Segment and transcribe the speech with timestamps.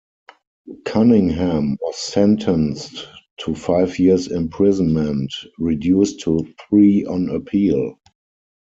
[0.85, 3.07] Cunningham was sentenced
[3.41, 6.39] to five years imprisonment, reduced to
[6.69, 7.99] three on appeal.